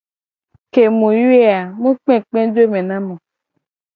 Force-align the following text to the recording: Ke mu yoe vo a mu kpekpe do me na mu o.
Ke 0.73 0.83
mu 0.97 1.07
yoe 1.19 1.39
vo 1.43 1.49
a 1.59 1.61
mu 1.81 1.89
kpekpe 1.97 2.39
do 2.53 2.63
me 2.71 2.79
na 2.87 2.97
mu 3.05 3.13
o. 3.17 3.21